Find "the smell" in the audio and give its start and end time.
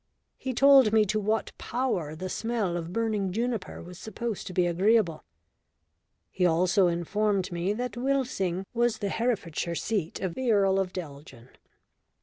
2.15-2.75